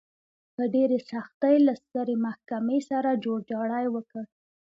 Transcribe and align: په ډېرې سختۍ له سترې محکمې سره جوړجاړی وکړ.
په 0.55 0.63
ډېرې 0.73 0.97
سختۍ 1.11 1.55
له 1.67 1.73
سترې 1.83 2.15
محکمې 2.25 2.79
سره 2.89 3.19
جوړجاړی 3.23 3.85
وکړ. 3.95 4.23